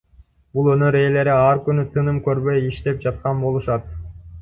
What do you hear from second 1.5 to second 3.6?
күнү тыным көрбөй иштеп жаткан